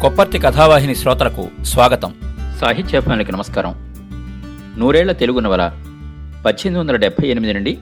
[0.00, 2.14] కొప్పర్తి కథావాహిని శ్రోతలకు స్వాగతం.
[2.60, 3.94] సాహిత్యాభిమానులకి నమస్కారం.
[4.78, 5.66] నూరేళ్ళ తెలుగు నవల
[6.46, 7.78] పద్దెనిమిది వందల డెబ్బై ఎనిమిది నుండి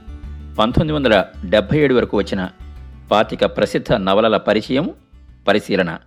[0.59, 2.49] పంతొమ్మిది వందల డెబ్బై ఏడు వరకు వచ్చిన
[3.11, 4.91] పాతిక ప్రసిద్ధ నవలల పరిచయం
[5.49, 5.99] పరిశీలన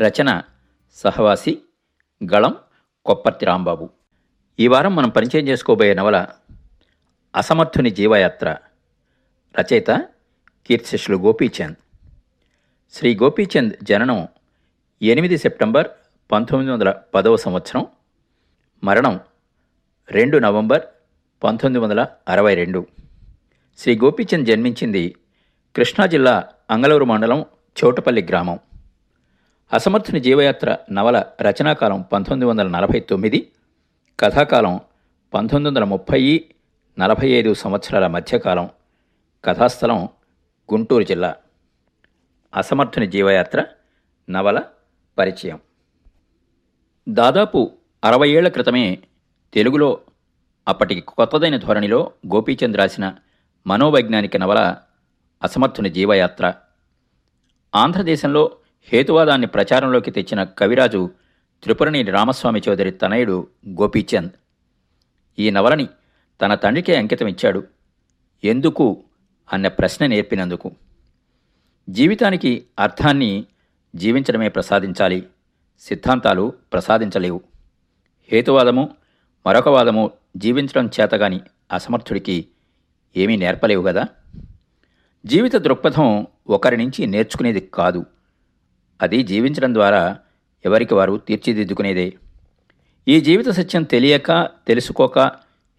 [0.00, 0.42] రచన
[0.94, 1.58] సహవాసి
[2.24, 2.54] గళం
[3.06, 3.90] కొప్పర్తి రాంబాబు.
[4.60, 6.26] ఈ వారం మనం పరిచయం చేసుకోబోయే నవల
[7.36, 8.56] అసమర్థుని జీవయాత్ర.
[9.60, 9.90] రచయిత
[10.66, 11.76] కీర్తిశిష్యులు గోపీచంద్.
[12.92, 14.28] శ్రీ గోపీచంద్ జననం
[15.02, 15.88] ఎనిమిది సెప్టెంబర్
[16.32, 17.86] పంతొమ్మిది వందల పదవ సంవత్సరం.
[18.84, 19.20] మరణం
[20.10, 20.82] రెండు నవంబర్
[21.44, 22.86] పంతొమ్మిది వందల అరవై రెండు.
[23.78, 25.16] శ్రీ గోపీచంద్ జన్మించింది
[25.76, 27.46] కృష్ణా జిల్లా అంగళూరు మండలం
[27.84, 28.58] చౌటపల్లి గ్రామం.
[29.72, 33.52] అసమర్థుని జీవయాత్ర నవల రచనాకాలం పంతొమ్మిది వందల నలభై తొమ్మిది
[34.20, 34.80] కథాకాలం
[35.34, 36.44] పంతొమ్మిది వందల ముప్పై
[36.98, 38.70] నలభై ఐదు సంవత్సరాల మధ్యకాలం
[39.44, 40.08] కథాస్థలం
[40.72, 41.36] గుంటూరు జిల్లా.
[42.56, 43.64] అసమర్థుని జీవయాత్ర
[44.30, 44.62] నవల
[45.18, 45.60] పరిచయం.
[47.08, 47.72] దాదాపు
[48.04, 48.98] అరవై ఏళ్ళ క్రితమే
[49.54, 50.00] తెలుగులో
[50.68, 53.14] అప్పటికి కొత్తదైన ధోరణిలో గోపీచంద్ రాసిన
[53.66, 54.76] మనోవైజ్ఞానిక నవల
[55.42, 56.54] అసమర్థుని జీవయాత్ర.
[57.74, 61.10] ఆంధ్రదేశంలో హేతువాదాన్ని ప్రచారంలోకి తెచ్చిన కవిరాజు
[61.62, 64.30] త్రిపురనేని రామస్వామి చౌదరి తనయుడు గోపీచంద్.
[65.38, 65.88] ఈ నవలని
[66.42, 67.64] తన తండ్రికే అంకితమిచ్చాడు.
[68.44, 69.04] ఎందుకు?
[69.52, 70.72] అన్న ప్రశ్న నేర్పినందుకు.
[71.90, 73.44] జీవితానికి అర్థాన్ని
[73.96, 75.26] జీవించడమే ప్రసాదించాలి.
[75.80, 77.40] సిద్ధాంతాలు ప్రసాదించలేవు.
[78.32, 78.90] హేతువాదము
[79.46, 81.40] మరొక వాదము జీవించడం చేతగాని
[81.72, 82.46] అసమర్థుడికి
[83.16, 84.04] ఏమీ నేర్పలేవు కదా
[85.26, 88.04] జీవిత దృక్పథం ఒకరి నుంచి నేర్చుకునేది కాదు.
[89.02, 90.18] అది జీవించడం ద్వారా
[90.64, 92.14] ఎవరికి వారు తీర్చిదిద్దుకునేదే.
[93.08, 95.18] ఈ జీవిత సత్యం తెలియక తెలుసుకోక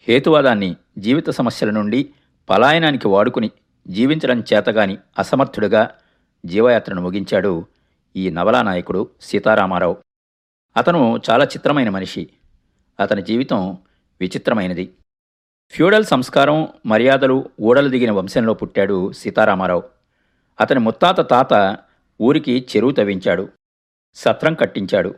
[0.07, 2.09] హేతువాదాన్ని జీవిత సమస్యల నుండి
[2.49, 3.51] పలాయనానికి వాడుకుని
[3.87, 5.91] జీవించడం చేతగాని అసమర్థుడుగా
[6.45, 7.65] జీవయాత్రను ముగించాడు
[8.17, 9.97] ఈ నవలా నాయకుడు సీతారామారావు.
[10.77, 12.29] అతను చాలా చిత్రమైన మనిషి.
[12.99, 13.77] అతని జీవితం
[14.21, 14.93] విచిత్రమైనది.
[15.69, 19.83] ఫ్యూడల్ సంస్కారం మర్యాదలు ఊడలు దిగిన వంశంలో పుట్టాడు సీతారామారావు.
[20.59, 21.77] అతని ముత్తాత తాత
[22.21, 23.49] ఊరికి చెరువు తవ్వించాడు.
[24.15, 25.15] సత్రం కట్టించాడు.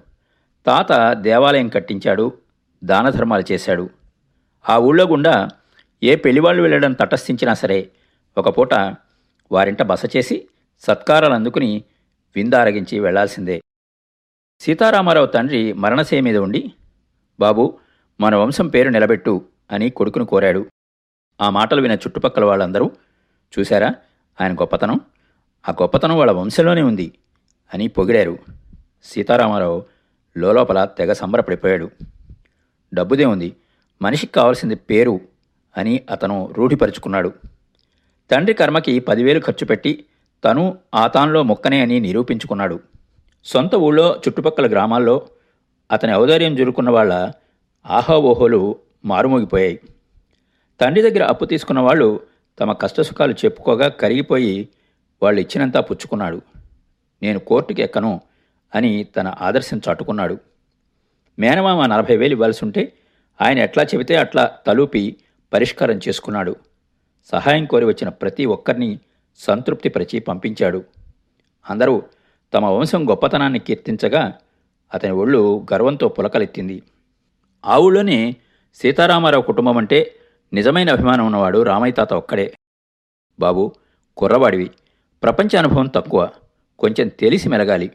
[0.66, 2.38] తాత దేవాలయం కట్టించాడు.
[2.84, 3.90] దానధర్మాలు చేశాడు.
[4.70, 5.48] ఆ ఊళ్ళో గుండా
[6.04, 7.92] ఏ పెళ్ళివాళ్ళు వెళ్ళడం తటస్థించినా సరే
[8.38, 8.74] ఒక పూట
[9.52, 10.48] వారింట బస చేసి
[10.80, 11.84] సత్కారాలు అందుకుని
[12.36, 13.62] విందారగించి వెళ్ళాల్సిందే.
[14.60, 16.74] సీతారామారావు తండ్రి మరణశయ మీద ఉండి
[17.40, 17.80] బాబు
[18.22, 20.66] మన వంశం పేరు నిలబెట్టు అని కొడుకును కోరాడు.
[21.42, 22.92] ఆ మాటలు విన్న చుట్టుపక్కల వాళ్ళందరూ
[23.60, 23.96] చూశారా
[24.42, 25.00] ఆయన గొప్పతనం?
[25.70, 27.12] ఆ గొప్పతనం వాళ్ళ వంశంలోనే ఉంది
[27.74, 28.38] అని పొగిడారు.
[29.04, 29.86] సీతారామారావు
[30.38, 31.92] లోపల తెగ సంబరపడిపోయాడు.
[32.94, 33.56] డబ్బుదే ఉంది
[34.02, 35.22] మనిషికి కావాల్సింది పేరు
[35.78, 37.34] అని అతను రూఢిపరుచుకున్నాడు.
[38.32, 40.06] తండ్రి కర్మకి పదివేలు ఖర్చు పెట్టి
[40.44, 42.80] తను ఆ తాన్లో మొక్కనే అని నిరూపించుకున్నాడు.
[43.44, 45.28] సొంత ఊళ్ళో చుట్టుపక్కల గ్రామాల్లో
[45.92, 47.32] అతని ఔదార్యం జురుకున్న వాళ్ళ
[47.86, 49.80] ఆహావోహోలు మారుమోగిపోయాయి.
[50.82, 52.22] తండ్రి దగ్గర అప్పు తీసుకున్న వాళ్ళు
[52.60, 54.70] తమ కష్టసుఖాలు చెప్పుకోగా కరిగిపోయి
[55.24, 56.42] వాళ్ళు ఇచ్చినంతా పుచ్చుకున్నాడు.
[57.22, 58.22] నేను కోర్టుకి ఎక్కను
[58.76, 60.38] అని తన ఆదర్శం చాటుకున్నాడు.
[61.40, 62.94] మేనమామ నలభై వేలు ఇవ్వాల్సి ఉంటే
[63.42, 65.16] ఆయన ఎట్లా చెబితే అట్లా తలూపి
[65.54, 66.56] పరిష్కారం చేసుకున్నాడు.
[67.32, 69.00] సహాయం కోరి వచ్చిన ప్రతి ఒక్కరిని
[69.40, 70.84] సంతృప్తిపరిచి పంపించాడు.
[71.70, 72.04] అందరూ
[72.54, 74.34] తమ వంశం గొప్పతనాన్ని కీర్తించగా
[74.94, 76.84] అతని ఒళ్ళు గర్వంతో పులకలెత్తింది.
[77.66, 78.36] ఆ ఊళ్ళోనే
[78.76, 80.16] సీతారామారావు కుటుంబం అంటే
[80.54, 82.54] నిజమైన అభిమానం ఉన్నవాడు రామయ్య తాత ఒక్కడే.
[83.40, 83.72] బాబు
[84.18, 84.72] కుర్రవాడివి.
[85.24, 86.30] ప్రపంచ అనుభవం తక్కువ.
[86.80, 87.92] కొంచెం తెలిసి మెలగాలి.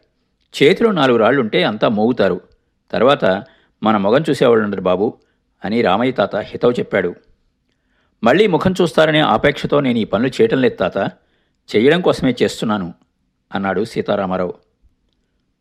[0.62, 2.40] చేతిలో నాలుగు రాళ్ళుంటే అంతా మోగుతారు.
[2.90, 3.44] తర్వాత
[3.82, 5.14] మన మొగం చూసేవాళ్ళు ఉండరు బాబు
[5.64, 7.14] అని రామయ్య తాత హితవు చెప్పాడు.
[8.24, 11.10] మళ్ళీ ముఖం చూస్తారనే ఆపేక్షతో నేను ఈ పనులు చేయటం లేదు తాత.
[11.76, 12.94] చేయడం కోసమే చేస్తున్నాను
[13.54, 14.54] అన్నాడు సీతారామారావు.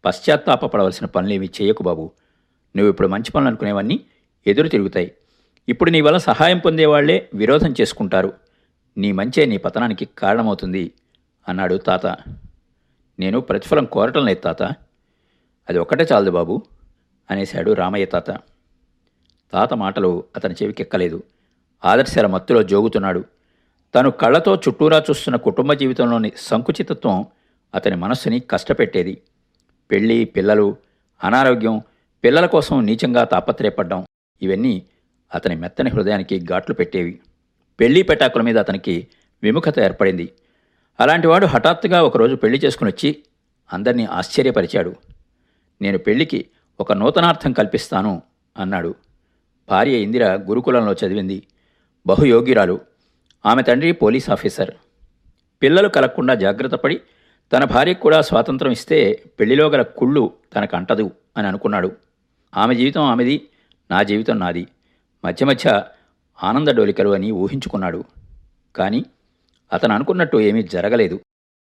[0.05, 2.11] పశ్చాత్తాపడవలసిన పనులేవి చేయకు బాబు.
[2.75, 4.05] నువ్వు ఇప్పుడు మంచి పనులు అనుకునేవన్నీ
[4.47, 5.11] ఎదురు తిరుగుతాయి.
[5.69, 8.33] ఇప్పుడు నీ వల్ల సహాయం పొందేవాళ్ళే విరోధం చేసుకుంటారు.
[8.97, 10.91] నీ మంచే నీ పతనానికి కారణమవుతుంది
[11.47, 12.05] అన్నాడు తాత.
[13.19, 14.63] నేను ప్రతిఫలం కోరటం లేదు తాత.
[15.69, 16.63] అది ఒక్కటే చాలదు బాబు
[17.31, 18.29] అనేశాడు రామయ్య తాత.
[19.53, 21.23] తాత మాటలు అతని చెవికెక్కలేదు.
[21.85, 23.25] ఆదర్శాల మత్తులో జోగుతున్నాడు.
[23.95, 27.25] తను కళ్ళతో చుట్టూరా చూస్తున్న కుటుంబ జీవితంలోని సంకుచితత్వం
[27.75, 29.22] అతని మనస్సుని కష్టపెట్టేది.
[29.92, 30.75] పెళ్ళి పిల్లలు
[31.24, 31.81] అనారోగ్యం
[32.24, 34.06] పిల్లల కోసం నీచంగా తాపత్రయపడ్డం
[34.42, 34.84] ఇవన్నీ
[35.34, 37.19] అతని మెత్తని హృదయానికి ఘాట్లు పెట్టేవి.
[37.80, 39.07] పెళ్ళి పెటాకుల మీద అతనికి
[39.44, 40.31] విముఖత ఏర్పడింది.
[41.00, 43.24] అలాంటివాడు హఠాత్తుగా ఒకరోజు పెళ్ళి చేసుకుని వచ్చి
[43.74, 44.95] అందరినీ ఆశ్చర్యపరిచాడు.
[45.81, 46.45] నేను పెళ్ళికి
[46.80, 48.22] ఒక నూతనార్థం కల్పిస్తాను
[48.57, 48.95] అన్నాడు.
[49.69, 51.44] భార్య ఇందిర గురుకులంలో చదివింది.
[52.07, 52.93] బహుయోగ్యురాలు
[53.45, 54.72] ఆమె తండ్రి పోలీస్ ఆఫీసర్.
[55.63, 57.01] పిల్లలు కలగకుండా జాగ్రత్తపడి
[57.54, 61.92] తన భార్యకు కూడా స్వాతంత్రం ఇస్తే పెళ్ళిలో గల కుళ్ళు తనకు అంటదు అని అనుకున్నాడు.
[62.57, 63.48] ఆమె జీవితం ఆమెది
[63.92, 64.68] నా జీవితం నాది.
[65.25, 65.84] మధ్య మధ్య
[66.44, 68.04] ఆనంద డోలికలు అని ఊహించుకున్నాడు.
[68.75, 69.06] కానీ
[69.74, 71.19] అతను అనుకున్నట్టు ఏమీ జరగలేదు.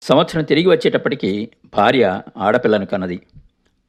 [0.03, 3.21] సంవత్సరం తిరిగి వచ్చేటప్పటికీ భార్య ఆడపిల్లను కన్నది.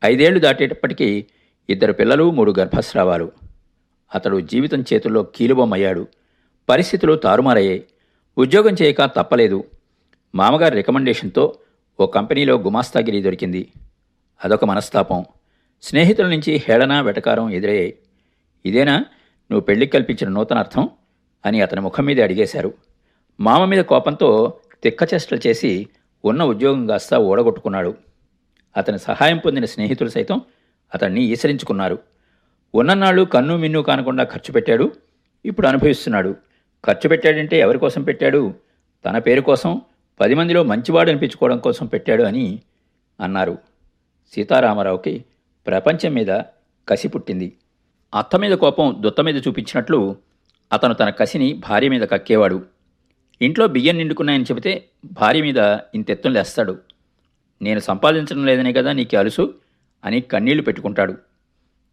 [0.06, 1.25] ఐదేళ్ళు దాటేటప్పటికీ
[1.69, 3.31] ఇద్దరు పిల్లలు మూడు గర్భస్రావాలు.
[4.16, 6.07] అతడు జీవితం చేతుల్లో కీలుబొమ్మయ్యాడు.
[6.69, 7.83] పరిస్థితులు తారుమారయ్యాయి.
[8.38, 9.63] ఉద్యోగం చేయక తప్పలేదు.
[10.35, 11.56] మామగారి రికమెండేషన్తో
[12.00, 13.71] ఓ కంపెనీలో గుమాస్తాగిరి దొరికింది.
[14.44, 15.25] అదొక మనస్తాపం.
[15.83, 17.97] స్నేహితుల నుంచి హేళన వెటకారం ఎదురయ్యాయి.
[18.65, 18.97] ఇదేనా?
[19.51, 20.89] నువ్వు పెళ్ళికి కల్పించిన నూతన అర్థం
[21.45, 22.73] అని అతని ముఖం మీద అడిగేశారు.
[23.39, 24.53] మామ మీద కోపంతో
[24.83, 25.88] తిక్కచేష్టలు చేసి
[26.25, 27.95] ఉన్న ఉద్యోగం కాస్త ఓడగొట్టుకున్నాడు
[28.77, 30.41] అతని సహాయం పొందిన స్నేహితులు సైతం
[30.94, 32.00] అతన్ని ఈసరించుకున్నారు.
[32.75, 34.91] ఉన్ననాళ్ళు కన్ను మిన్ను కానకుండా ఖర్చు పెట్టాడు.
[35.45, 36.35] ఇప్పుడు అనుభవిస్తున్నాడు.
[36.85, 38.53] ఖర్చు పెట్టాడంటే ఎవరి కోసం పెట్టాడు?
[39.05, 39.81] తన పేరు కోసం?
[40.19, 42.59] పది మందిలో మంచివాడు అనిపించుకోవడం కోసం పెట్టాడు అని
[43.21, 43.57] అన్నారు.
[44.35, 45.25] సీతారామరావుకి
[45.67, 46.41] ప్రపంచం మీద
[46.89, 47.53] కసి పుట్టింది.
[48.15, 50.15] అత్త మీద కోపం దుత్త మీద చూపించినట్లు
[50.73, 52.65] అతను తన కసిని భార్య మీద కక్కేవాడు.
[53.41, 56.77] ఇంట్లో బియ్యం నిండుకున్నాయని చెబితే భార్య మీద ఇంతెత్తున లేస్తాడు.
[57.61, 59.53] నేను సంపాదించడం లేదనే కదా నీకు అలుసు
[60.05, 61.17] అని కన్నీళ్ళు పెట్టుకుంటాడు.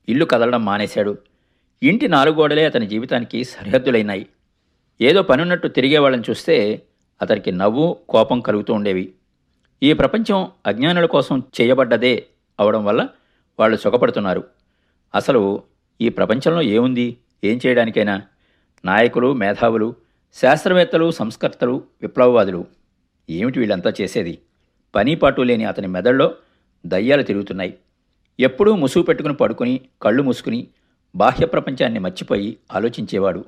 [0.08, 1.18] ఇల్లు కదలడం మానేశాడు.
[1.82, 4.26] ఇంటి నాలుగు గోడలే అతని జీవితానికి సరిహద్దులైనాయి.
[5.00, 6.82] ఏదో పనున్నట్టు తిరిగేవాళ్ళని చూస్తే
[7.22, 9.12] అతనికి నవ్వు కోపం కలుగుతూ ఉండేవి.
[9.82, 12.26] ఈ ప్రపంచం అజ్ఞానుల కోసం చేయబడ్డదే
[12.60, 13.08] అవడం వల్ల
[13.58, 14.44] వాళ్ళు సుఖపడుతున్నారు.
[15.14, 15.62] అసలు
[16.00, 17.16] ఈ ప్రపంచంలో ఏముంది?
[17.44, 18.22] ఏం చేయడానికైనా?
[18.84, 19.94] నాయకులు మేధావులు
[20.34, 22.66] శాస్త్రవేత్తలు సంస్కర్తలు విప్లవవాదులు.
[23.30, 24.38] ఏమిటి వీళ్ళంతా చేసేది?
[24.94, 26.34] పనిపాటు లేని అతని మెదడులో
[26.86, 27.78] దయ్యాలు తిరుగుతున్నాయి.
[28.40, 30.66] ఎప్పుడూ ముసుగు పెట్టుకుని పడుకుని కళ్ళు మూసుకుని
[31.16, 33.44] బాహ్య ప్రపంచాన్ని మర్చిపోయి ఆలోచించేవాడు.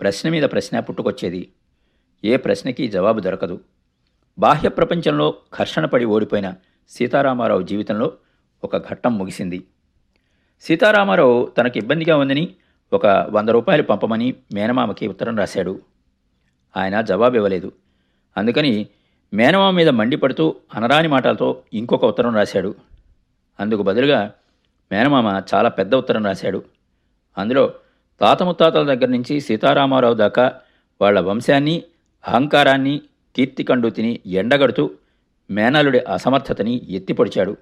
[0.00, 1.52] ప్రశ్న మీద ప్రశ్న పుట్టుకొచ్చేది.
[2.24, 3.60] ఏ ప్రశ్నకి జవాబు దొరకదు.
[4.38, 6.54] బాహ్య ప్రపంచంలో ఘర్షణ పడి ఓడిపోయిన
[6.88, 8.12] సీతారామారావు జీవితంలో
[8.64, 9.64] ఒక ఘట్టం ముగిసింది.
[10.60, 12.54] సీతారామారావు తనకు ఇబ్బందిగా ఉందని
[12.92, 15.80] ఒక వంద రూపాయలు పంపమని మేనమామకి ఉత్తరం రాశాడు.
[16.76, 17.72] ఆయన జవాబు ఇవ్వలేదు.
[18.36, 18.86] అందుకని
[19.34, 22.74] మేనమామ మీద మండిపడుతూ అనరాని మాటలతో ఇంకొక ఉత్తరం రాశాడు.
[23.60, 24.32] అందుకు బదులుగా
[24.92, 26.64] మేనమామ చాలా పెద్ద ఉత్తరం రాశాడు.
[27.38, 27.74] అందులో
[28.20, 30.54] తాత ముత్తాతల దగ్గర నుంచి సీతారామారావు దాకా
[31.00, 31.82] వాళ్ళ వంశాన్ని
[32.28, 33.00] అహంకారాన్ని
[33.36, 34.90] కీర్తికండూతిని ఎండగడుతూ
[35.50, 37.56] మేనలుడి అసమర్థతని ఎత్తిపొడిచాడు.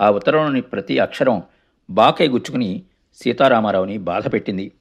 [0.00, 1.42] ఆ ఉత్తరంలోని ప్రతి అక్షరం
[1.90, 2.82] బాకై గుచ్చుకుని
[3.14, 4.72] సీతారామారావుని బాధపెట్టింది.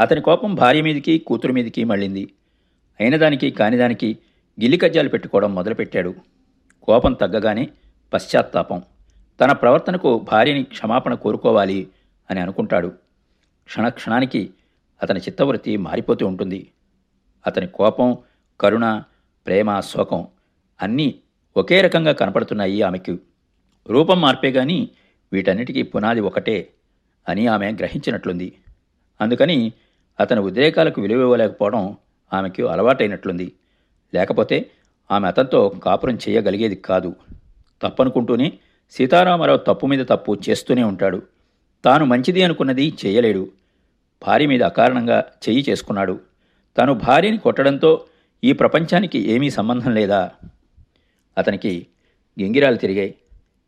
[0.00, 2.28] అతని కోపం భార్య మీదికి కూతురు మీదికి మళ్ళింది.
[3.00, 4.18] అయినదానికి కానిదానికి
[4.60, 6.14] గిల్లికజ్జాలు పెట్టుకోవడం మొదలుపెట్టాడు.
[6.82, 7.68] కోపం తగ్గగానే
[8.12, 8.82] పశ్చాత్తాపం.
[9.40, 11.88] తన ప్రవర్తనకు భార్యని క్షమాపణ కోరుకోవాలి
[12.30, 12.92] అని అనుకుంటాడు.
[13.68, 14.50] క్షణక్షణానికి
[15.02, 16.70] అతని చిత్తవృత్తి మారిపోతూ ఉంటుంది.
[17.46, 18.18] అతని కోపం
[18.60, 19.02] కరుణ
[19.46, 20.26] ప్రేమ శోకం
[20.82, 21.14] అన్నీ
[21.56, 23.18] ఒకే రకంగా కనపడుతున్నాయి ఆమెకు.
[23.88, 24.88] రూపం మార్పే గాని
[25.32, 26.70] వీటన్నిటికీ పునాది ఒకటే
[27.28, 28.52] అని ఆమె గ్రహించినట్లుంది.
[29.20, 29.72] అందుకని
[30.20, 31.96] అతని ఉద్రేకాలకు విలువ ఇవ్వలేకపోవడం
[32.32, 33.52] ఆమెకు అలవాటైనట్లుంది.
[34.14, 34.70] లేకపోతే
[35.10, 37.16] ఆమె అతనితో కాపురం చేయగలిగేది కాదు.
[37.82, 38.52] తప్పనుకుంటూనే
[38.90, 41.22] సీతారామరావు తప్పు మీద తప్పు చేస్తూనే ఉంటాడు.
[41.84, 43.48] తాను మంచిది అనుకున్నది చేయలేడు.
[44.26, 46.20] భార్య మీద అకారణంగా చెయ్యి చేసుకున్నాడు.
[46.76, 48.06] తాను భార్యని కొట్టడంతో
[48.44, 50.30] ఈ ప్రపంచానికి ఏమీ సంబంధం లేదా?
[51.38, 51.86] అతనికి
[52.40, 53.14] గింగిరాలు తిరిగాయి.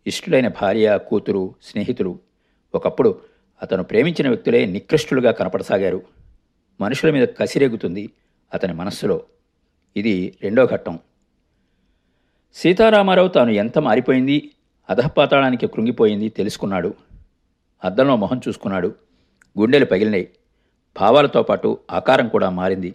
[0.07, 2.19] ఇష్టులైన భార్య కూతురు స్నేహితులు.
[2.75, 3.21] ఒకప్పుడు
[3.63, 6.03] అతను ప్రేమించిన వ్యక్తులే నికృష్టులుగా కనపడసాగారు.
[6.81, 8.11] మనుషుల మీద కసిరేగుతుంది
[8.55, 9.23] అతని మనస్సులో.
[9.97, 10.99] ఇది రెండో ఘట్టం.
[12.55, 14.51] సీతారామారావు తాను ఎంత మారిపోయింది
[14.91, 16.95] అధపాతాళానికి కృంగిపోయింది తెలుసుకున్నాడు.
[17.85, 18.95] అద్దంలో మొహం చూసుకున్నాడు.
[19.61, 20.29] గుండెలు పగిలినాయి.
[20.99, 22.95] భావాలతో పాటు ఆకారం కూడా మారింది.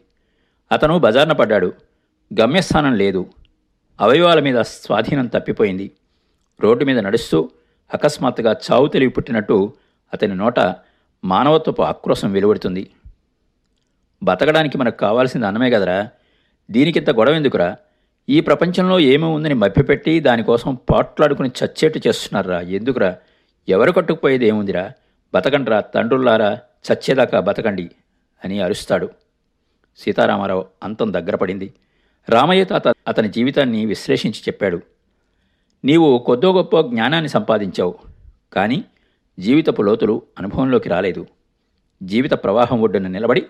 [0.71, 1.73] అతను బజార్న పడ్డాడు.
[2.41, 3.25] గమ్యస్థానం లేదు.
[4.01, 5.91] అవయవాల మీద స్వాధీనం తప్పిపోయింది.
[6.59, 7.49] రోడ్డు మీద నడుస్తూ
[7.93, 9.73] అకస్మాత్తుగా చావు తెలివి పుట్టినట్టు
[10.13, 10.59] అతని నోట
[11.25, 12.89] మానవత్వపు ఆక్రోశం వెలువడుతుంది.
[14.23, 16.09] బతకడానికి మనకు కావాల్సింది అన్నమే కదరా.
[16.71, 17.75] దీనికింత గొడవ ఎందుకురా?
[18.29, 22.61] ఈ ప్రపంచంలో ఏమీ ఉందని మభ్యపెట్టి దానికోసం పాట్లాడుకుని చచ్చేట్టు చేస్తున్నారా?
[22.61, 23.17] ఎందుకురా?
[23.69, 24.91] ఎవరు కట్టుకుపోయేది ఏముందిరా?
[25.35, 26.59] బతకండ్రా తండ్రుల్లారా?
[26.91, 27.91] చచ్చేదాకా బతకండి
[28.45, 29.09] అని అరుస్తాడు.
[29.97, 31.73] సీతారామారావు అంతం దగ్గరపడింది
[32.29, 34.81] రామయ్య తాత అతని జీవితాన్ని విశ్లేషించి చెప్పాడు.
[35.85, 37.95] నీవు కొద్దో గొప్ప జ్ఞానాన్ని సంపాదించావు
[38.53, 38.85] కానీ
[39.39, 41.25] జీవితపు లోతులు అనుభవంలోకి రాలేదు.
[42.03, 43.45] జీవిత ప్రవాహం ఒడ్డున నిలబడి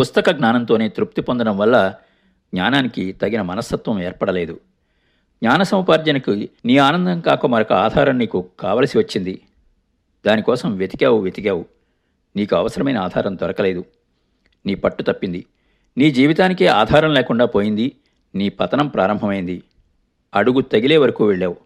[0.00, 1.94] పుస్తక జ్ఞానంతోనే తృప్తి పొందడం వల్ల
[2.54, 4.54] జ్ఞానానికి తగిన మనస్తత్వం ఏర్పడలేదు.
[5.42, 6.30] జ్ఞాన సముపార్జనకు
[6.64, 9.40] నీ ఆనందం కాక మరొక ఆధారం నీకు కావలసి వచ్చింది.
[10.26, 11.73] దానికోసం వెతికావు వెతికావు.
[12.36, 13.84] నీకు అవసరమైన ఆధారం దొరకలేదు.
[14.66, 15.46] నీ పట్టు తప్పింది.
[15.98, 17.96] నీ జీవితానికే ఆధారం లేకుండా పోయింది.
[18.34, 19.62] నీ పతనం ప్రారంభమైంది.
[20.34, 21.56] అడుగు తగిలే వరకు వెళ్ళావు.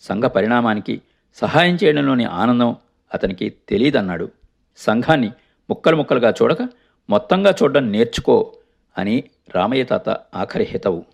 [0.00, 1.02] సంఘ పరిణామానికి
[1.34, 2.76] సహాయం చేయడంలోని ఆనందం
[3.14, 4.30] అతనికి తెలియదన్నాడు
[4.76, 5.32] సంఘాన్ని
[5.70, 6.68] ముక్కలు ముక్కలుగా చూడక
[7.10, 8.56] మొత్తంగా చూడడం నేర్చుకో
[8.98, 9.24] అని
[9.54, 11.04] రామయ్య తాత ఆఖరి హితవు.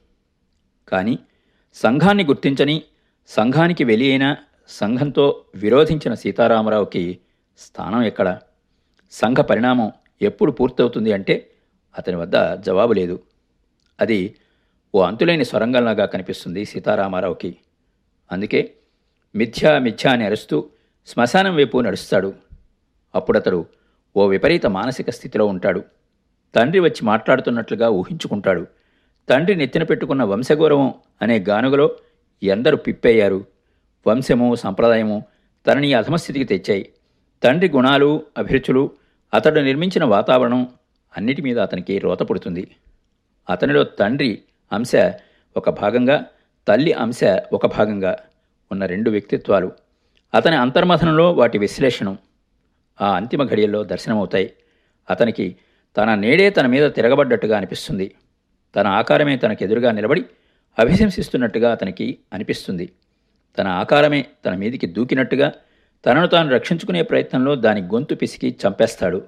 [0.89, 1.19] కానీ
[1.75, 2.83] సంఘాన్ని గుర్తించని
[3.29, 4.37] సంఘానికి వెలి అయిన
[4.69, 7.19] సంఘంతో విరోధించిన సీతారామరావుకి
[7.59, 8.39] స్థానం ఎక్కడ?
[9.11, 11.51] సంఘ పరిణామం ఎప్పుడు పూర్తవుతుంది అంటే
[11.99, 13.21] అతని వద్ద జవాబు లేదు.
[14.01, 14.35] అది
[14.95, 17.57] ఓ అంతులేని స్వరంగంలాగా కనిపిస్తుంది సీతారామారావుకి.
[18.33, 18.73] అందుకే
[19.37, 20.69] మిథ్యా మిథ్యా అని అరుస్తూ
[21.07, 22.35] శ్మశానం వైపు నడుస్తాడు.
[23.15, 23.67] అప్పుడతడు
[24.17, 25.85] ఓ విపరీత మానసిక స్థితిలో ఉంటాడు.
[26.55, 28.67] తండ్రి వచ్చి మాట్లాడుతున్నట్లుగా ఊహించుకుంటాడు.
[29.29, 31.97] తండ్రి నెత్తిన పెట్టుకున్న వంశగౌరవం అనే గానుగలో
[32.43, 33.45] ఎందరూ పిప్పయ్యారు.
[34.07, 35.25] వంశము సంప్రదాయము
[35.67, 36.93] తనని అధమస్థితికి తెచ్చాయి.
[37.43, 38.91] తండ్రి గుణాలు అభిరుచులు
[39.35, 40.69] అతడు నిర్మించిన వాతావరణం
[41.17, 42.71] అన్నిటి మీద అతనికి రోత పుడుతుంది.
[43.51, 44.43] అతనిలో తండ్రి
[44.73, 44.93] అంశ
[45.57, 46.25] ఒక భాగంగా
[46.69, 47.21] తల్లి అంశ
[47.53, 48.19] ఒక భాగంగా
[48.73, 49.73] ఉన్న రెండు వ్యక్తిత్వాలు
[50.35, 52.19] అతని అంతర్మథనంలో వాటి విశ్లేషణం
[53.01, 54.53] ఆ అంతిమ ఘడియల్లో దర్శనమవుతాయి.
[55.11, 55.57] అతనికి
[55.97, 58.15] తన నేడే తన మీద తిరగబడ్డట్టుగా అనిపిస్తుంది.
[58.77, 60.25] తన ఆకారమే తనకెదురుగా నిలబడి
[60.79, 62.93] అభిశంసిస్తున్నట్టుగా అతనికి అనిపిస్తుంది.
[63.59, 65.53] తన ఆకారమే తన మీదికి దూకినట్టుగా
[66.07, 69.25] తనను తాను రక్షించుకునే ప్రయత్నంలో దాని గొంతు పిసికి చంపేస్తాడు.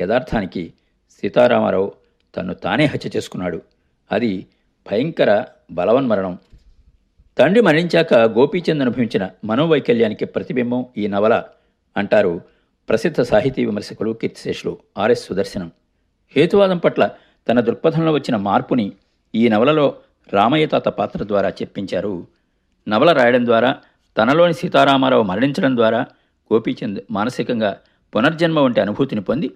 [0.00, 0.72] యథార్థానికి
[1.10, 1.92] సీతారామారావు
[2.36, 3.62] తన్ను తానే హత్య చేసుకున్నాడు.
[4.12, 4.46] అది
[4.90, 6.38] భయంకర బలవన్మరణం.
[7.38, 11.44] తండ్రి మరణించాక గోపీచంద్ అనుభవించిన మనోవైకల్యానికి ప్రతిబింబం ఈ నవల
[11.96, 12.40] అంటారు
[12.88, 15.70] ప్రసిద్ధ సాహితీ విమర్శకులు కీర్తిశేషులు ఆర్ఎస్ సుదర్శనం.
[16.36, 17.10] హేతువాదం పట్ల
[17.48, 18.92] తన దృక్పథంలో వచ్చిన మార్పుని
[19.34, 19.94] ఈ నవలలో
[20.32, 22.26] రామయ్య తాత పాత్ర ద్వారా చెప్పించారు.
[22.88, 23.76] నవల రాయడం ద్వారా
[24.16, 26.00] తనలోని సీతారామారావు మరణించడం ద్వారా
[26.52, 27.76] గోపీచంద్ మానసికంగా
[28.16, 29.48] పునర్జన్మ వంటి అనుభూతిని పొంది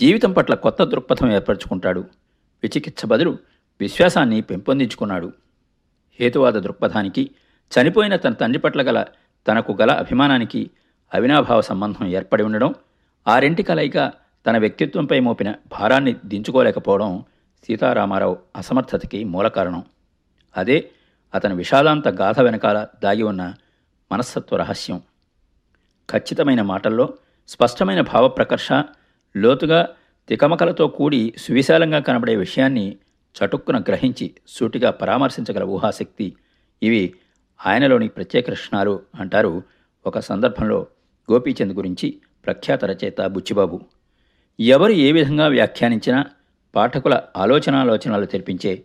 [0.00, 2.00] జీవితం పట్ల కొత్త దృక్పథం ఏర్పరచుకుంటాడు.
[2.62, 3.38] విచికిత్స బదులు
[3.80, 5.32] విశ్వాసాన్ని పెంపొందించుకున్నాడు.
[6.20, 7.30] హేతువాద దృక్పథానికి
[7.72, 9.06] చనిపోయిన తన తండ్రి పట్ల గల
[9.48, 10.70] తనకు గల అభిమానానికి
[11.14, 12.74] అవినాభావ సంబంధం ఏర్పడి ఉండడం
[13.26, 14.12] ఆరింటి కలయిక
[14.46, 17.24] తన వ్యక్తిత్వంపై మోపిన భారాన్ని దించుకోలేకపోవడం
[17.66, 19.82] సీతారామారావు అసమర్థతకి మూల కారణం
[20.56, 20.90] అదే
[21.34, 23.54] అతని విషాదాంత గాథ వెనకాల దాగి ఉన్న
[24.12, 25.02] మనస్తత్వ రహస్యం.
[26.10, 27.14] ఖచ్చితమైన మాటల్లో
[27.48, 28.68] స్పష్టమైన భావప్రకర్ష
[29.36, 29.88] లోతుగా
[30.28, 32.96] తికమకలతో కూడి సువిశాలంగా కనబడే విషయాన్ని
[33.36, 36.36] చటుక్కున గ్రహించి సూటిగా పరామర్శించగల ఊహాశక్తి
[36.82, 37.14] ఇవి
[37.66, 39.62] ఆయనలోని ప్రత్యేక లక్షణాలు అంటారు
[40.06, 40.86] ఒక సందర్భంలో
[41.32, 43.80] గోపీచంద్ గురించి ప్రఖ్యాత రచయిత బుచ్చిబాబు.
[44.60, 46.24] ఎవరు ఏ విధంగా వ్యాఖ్యానించినా
[46.74, 48.82] పాఠకుల ఆలోచనాలోచనలు తెరిపించే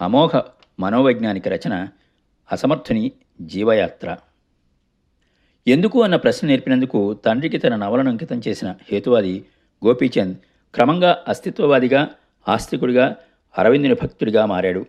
[0.00, 0.40] అమోఘ
[0.80, 1.88] మనోవైజ్ఞానిక రచన
[2.52, 4.16] అసమర్థుని జీవయాత్ర.
[5.72, 9.32] ఎందుకు అన్న ప్రశ్న నేర్పినందుకు తండ్రికి తన నవలను అంకితం చేసిన హేతువాది
[9.82, 10.36] గోపీచంద్
[10.74, 12.00] క్రమంగా అస్తిత్వవాదిగా
[12.46, 13.06] ఆస్తికుడిగా
[13.54, 14.82] అరవిందుని భక్తుడిగా మారాడు.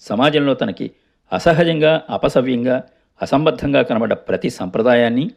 [0.00, 0.86] సమాజంలో తనకి
[1.32, 2.76] అసహజంగా అపసవ్యంగా
[3.20, 5.30] అసంబద్ధంగా కనబడ్డ ప్రతి సంప్రదాయాన్ని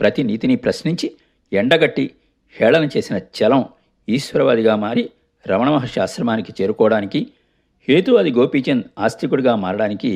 [0.00, 1.08] ప్రతి నీతిని ప్రశ్నించి
[1.52, 2.10] ఎండగట్టి
[2.56, 3.62] హేళన చేసిన చలం
[4.08, 5.04] ఈశ్వరవాదిగా మారి
[5.44, 7.20] రమణ మహర్షి ఆశ్రమానికి చేరుకోవడానికి
[7.88, 10.12] హేతువాది గోపీచంద్ ఆస్తికుడిగా మారడానికి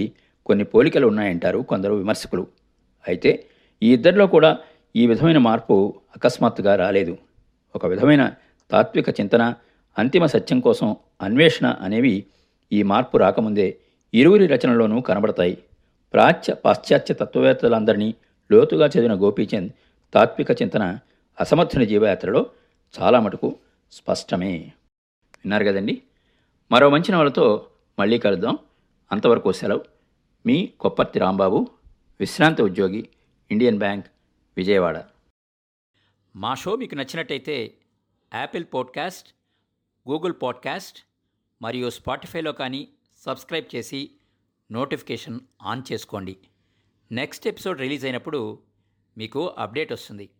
[0.47, 2.45] కొన్ని పోలికలు ఉన్నాయంటారు కొందరు విమర్శకులు.
[3.05, 3.31] అయితే
[3.85, 4.59] ఈ ఇద్దరిలో కూడా
[4.97, 7.19] ఈ విధమైన మార్పు అకస్మాత్తుగా రాలేదు.
[7.77, 8.33] ఒక విధమైన
[8.71, 9.55] తాత్విక చింతన
[9.99, 12.27] అంతిమ సత్యం కోసం అన్వేషణ అనేవి
[12.73, 13.79] ఈ మార్పు రాకముందే
[14.15, 15.59] ఇరువురి రచనలోనూ కనబడతాయి.
[16.13, 18.15] ప్రాచ్య పాశ్చాత్య తత్వవేత్తలందరినీ
[18.53, 19.73] లోతుగా చదివిన గోపీచంద్
[20.15, 20.99] తాత్విక చింతన
[21.41, 22.47] అసమర్థుని జీవయాత్రలో
[23.01, 23.57] చాలా మటుకు
[23.93, 24.53] స్పష్టమే.
[25.35, 26.03] విన్నారు కదండి?
[26.73, 27.67] మరో మంచి నవలతో
[27.99, 28.59] మళ్ళీ కలుద్దాం.
[29.13, 29.85] అంతవరకు సెలవు.
[30.47, 31.67] మీ కొప్పర్తి రాంబాబు
[32.21, 33.09] విశ్రాంత ఉద్యోగి
[33.51, 34.07] ఇండియన్ బ్యాంక్
[34.57, 35.05] విజయవాడ.
[36.37, 37.75] మా షో మీకు నచ్చినట్టయితే
[38.35, 39.35] యాపిల్ పాడ్కాస్ట్
[40.11, 40.99] గూగుల్ పాడ్కాస్ట్
[41.63, 44.11] మరియు స్పాటిఫైలో కానీ సబ్స్క్రైబ్ చేసి
[44.73, 46.37] నోటిఫికేషన్ ఆన్ చేసుకోండి.
[47.13, 48.63] నెక్స్ట్ ఎపిసోడ్ రిలీజ్ అయినప్పుడు
[49.19, 50.31] మీకు అప్డేట్ వస్తుంది.